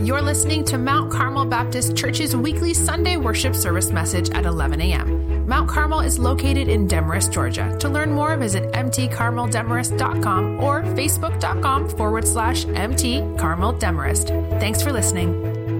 [0.05, 5.49] You're listening to Mount Carmel Baptist Church's weekly Sunday worship service message at 11 a.m.
[5.49, 7.75] Mount Carmel is located in Demorest, Georgia.
[7.81, 14.61] To learn more, visit mtcarmeldemorest.com or facebook.com forward slash mtcarmeldemorest.
[14.61, 15.74] Thanks for listening.